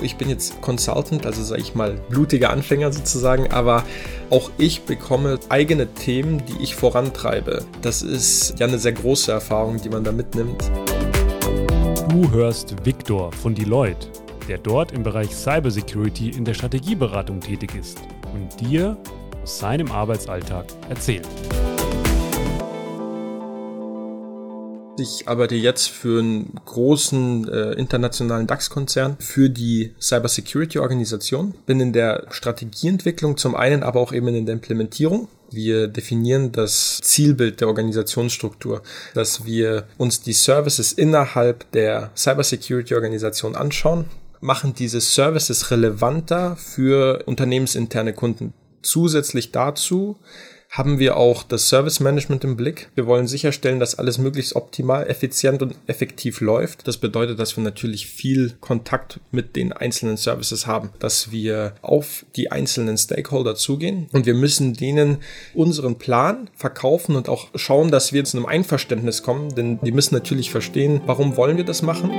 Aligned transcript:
Ich 0.00 0.16
bin 0.16 0.28
jetzt 0.28 0.60
Consultant, 0.60 1.26
also 1.26 1.42
sage 1.42 1.60
ich 1.60 1.74
mal 1.74 1.98
blutiger 2.08 2.50
Anfänger 2.50 2.92
sozusagen, 2.92 3.50
aber 3.50 3.82
auch 4.30 4.50
ich 4.56 4.82
bekomme 4.82 5.38
eigene 5.48 5.92
Themen, 5.94 6.42
die 6.46 6.62
ich 6.62 6.76
vorantreibe. 6.76 7.64
Das 7.82 8.02
ist 8.02 8.58
ja 8.58 8.66
eine 8.66 8.78
sehr 8.78 8.92
große 8.92 9.32
Erfahrung, 9.32 9.80
die 9.82 9.88
man 9.88 10.04
da 10.04 10.12
mitnimmt. 10.12 10.70
Du 12.08 12.30
hörst 12.30 12.74
Victor 12.84 13.32
von 13.32 13.54
Deloitte, 13.54 14.08
der 14.48 14.58
dort 14.58 14.92
im 14.92 15.02
Bereich 15.02 15.34
Cybersecurity 15.34 16.30
in 16.30 16.44
der 16.44 16.54
Strategieberatung 16.54 17.40
tätig 17.40 17.74
ist 17.74 17.98
und 18.32 18.60
dir 18.60 18.96
aus 19.42 19.58
seinem 19.58 19.90
Arbeitsalltag 19.90 20.66
erzählt. 20.88 21.26
Ich 24.98 25.28
arbeite 25.28 25.54
jetzt 25.54 25.88
für 25.90 26.18
einen 26.18 26.58
großen 26.64 27.48
äh, 27.48 27.72
internationalen 27.74 28.48
DAX-Konzern 28.48 29.16
für 29.20 29.48
die 29.48 29.94
Cybersecurity-Organisation. 30.00 31.54
Bin 31.66 31.78
in 31.78 31.92
der 31.92 32.26
Strategieentwicklung 32.30 33.36
zum 33.36 33.54
einen, 33.54 33.84
aber 33.84 34.00
auch 34.00 34.12
eben 34.12 34.26
in 34.28 34.44
der 34.44 34.54
Implementierung. 34.54 35.28
Wir 35.52 35.86
definieren 35.86 36.50
das 36.50 37.00
Zielbild 37.00 37.60
der 37.60 37.68
Organisationsstruktur, 37.68 38.82
dass 39.14 39.44
wir 39.44 39.84
uns 39.98 40.20
die 40.20 40.32
Services 40.32 40.92
innerhalb 40.92 41.70
der 41.70 42.10
Cybersecurity-Organisation 42.16 43.54
anschauen, 43.54 44.06
machen 44.40 44.74
diese 44.74 45.00
Services 45.00 45.70
relevanter 45.70 46.56
für 46.56 47.22
unternehmensinterne 47.26 48.14
Kunden. 48.14 48.52
Zusätzlich 48.82 49.52
dazu 49.52 50.18
haben 50.70 50.98
wir 50.98 51.16
auch 51.16 51.42
das 51.42 51.68
Service 51.68 52.00
Management 52.00 52.44
im 52.44 52.56
Blick. 52.56 52.90
Wir 52.94 53.06
wollen 53.06 53.26
sicherstellen, 53.26 53.80
dass 53.80 53.94
alles 53.94 54.18
möglichst 54.18 54.54
optimal, 54.54 55.08
effizient 55.08 55.62
und 55.62 55.74
effektiv 55.86 56.40
läuft. 56.40 56.86
Das 56.86 56.98
bedeutet, 56.98 57.38
dass 57.38 57.56
wir 57.56 57.64
natürlich 57.64 58.06
viel 58.06 58.54
Kontakt 58.60 59.20
mit 59.30 59.56
den 59.56 59.72
einzelnen 59.72 60.16
Services 60.16 60.66
haben, 60.66 60.90
dass 60.98 61.32
wir 61.32 61.74
auf 61.80 62.26
die 62.36 62.52
einzelnen 62.52 62.98
Stakeholder 62.98 63.54
zugehen 63.54 64.08
und 64.12 64.26
wir 64.26 64.34
müssen 64.34 64.74
denen 64.74 65.18
unseren 65.54 65.96
Plan 65.96 66.50
verkaufen 66.54 67.16
und 67.16 67.28
auch 67.28 67.48
schauen, 67.54 67.90
dass 67.90 68.12
wir 68.12 68.24
zu 68.24 68.36
einem 68.36 68.46
Einverständnis 68.46 69.22
kommen, 69.22 69.54
denn 69.54 69.78
die 69.80 69.92
müssen 69.92 70.14
natürlich 70.14 70.50
verstehen, 70.50 71.00
warum 71.06 71.36
wollen 71.36 71.56
wir 71.56 71.64
das 71.64 71.82
machen 71.82 72.10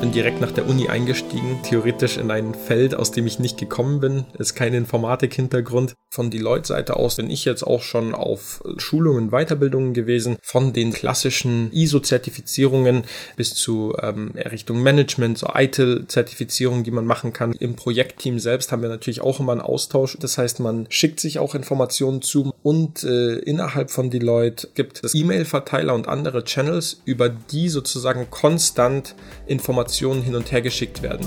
bin 0.00 0.12
direkt 0.12 0.40
nach 0.40 0.52
der 0.52 0.68
Uni 0.68 0.88
eingestiegen, 0.88 1.58
theoretisch 1.64 2.18
in 2.18 2.30
ein 2.30 2.54
Feld, 2.54 2.94
aus 2.94 3.10
dem 3.10 3.26
ich 3.26 3.40
nicht 3.40 3.58
gekommen 3.58 3.98
bin. 3.98 4.24
Ist 4.38 4.54
kein 4.54 4.72
Informatik-Hintergrund. 4.72 5.94
Von 6.10 6.30
Deloitte-Seite 6.30 6.96
aus 6.96 7.16
bin 7.16 7.30
ich 7.30 7.44
jetzt 7.44 7.64
auch 7.64 7.82
schon 7.82 8.14
auf 8.14 8.62
Schulungen, 8.76 9.30
Weiterbildungen 9.30 9.94
gewesen, 9.94 10.36
von 10.40 10.72
den 10.72 10.92
klassischen 10.92 11.72
ISO-Zertifizierungen 11.72 13.02
bis 13.36 13.54
zu 13.54 13.94
ähm, 14.00 14.32
Richtung 14.36 14.82
Management, 14.82 15.38
so 15.38 15.48
ITIL-Zertifizierungen, 15.52 16.84
die 16.84 16.92
man 16.92 17.04
machen 17.04 17.32
kann. 17.32 17.52
Im 17.52 17.74
Projektteam 17.74 18.38
selbst 18.38 18.70
haben 18.70 18.82
wir 18.82 18.88
natürlich 18.88 19.20
auch 19.20 19.40
immer 19.40 19.52
einen 19.52 19.60
Austausch. 19.60 20.16
Das 20.20 20.38
heißt, 20.38 20.60
man 20.60 20.86
schickt 20.90 21.18
sich 21.18 21.40
auch 21.40 21.54
Informationen 21.54 22.22
zu 22.22 22.54
und 22.62 23.02
äh, 23.02 23.38
innerhalb 23.40 23.90
von 23.90 24.10
Deloitte 24.10 24.68
gibt 24.74 25.02
es 25.04 25.14
E-Mail-Verteiler 25.14 25.94
und 25.94 26.08
andere 26.08 26.44
Channels, 26.44 27.00
über 27.04 27.28
die 27.28 27.68
sozusagen 27.68 28.30
konstant 28.30 29.16
Informationen 29.46 29.87
Informationen 29.88 30.22
hin 30.22 30.34
und 30.34 30.52
her 30.52 30.60
geschickt 30.60 31.00
werden. 31.00 31.26